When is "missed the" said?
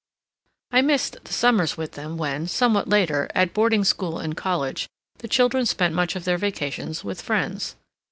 0.81-1.31